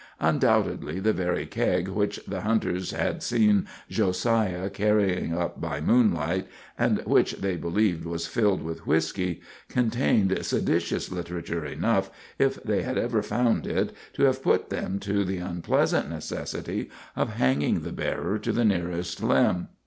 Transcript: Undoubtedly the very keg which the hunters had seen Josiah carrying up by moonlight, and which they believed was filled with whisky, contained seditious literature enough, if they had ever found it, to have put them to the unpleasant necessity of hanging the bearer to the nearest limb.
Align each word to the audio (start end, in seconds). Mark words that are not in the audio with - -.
Undoubtedly 0.19 0.99
the 0.99 1.13
very 1.13 1.45
keg 1.45 1.87
which 1.87 2.19
the 2.27 2.41
hunters 2.41 2.89
had 2.89 3.21
seen 3.21 3.67
Josiah 3.87 4.67
carrying 4.71 5.37
up 5.37 5.61
by 5.61 5.79
moonlight, 5.79 6.47
and 6.75 7.03
which 7.05 7.33
they 7.33 7.55
believed 7.55 8.03
was 8.05 8.25
filled 8.25 8.63
with 8.63 8.87
whisky, 8.87 9.41
contained 9.69 10.35
seditious 10.43 11.11
literature 11.11 11.63
enough, 11.67 12.09
if 12.39 12.55
they 12.63 12.81
had 12.81 12.97
ever 12.97 13.21
found 13.21 13.67
it, 13.67 13.93
to 14.13 14.23
have 14.23 14.41
put 14.41 14.71
them 14.71 14.97
to 14.97 15.23
the 15.23 15.37
unpleasant 15.37 16.09
necessity 16.09 16.89
of 17.15 17.35
hanging 17.35 17.81
the 17.81 17.91
bearer 17.93 18.39
to 18.39 18.51
the 18.51 18.65
nearest 18.65 19.21
limb. 19.21 19.67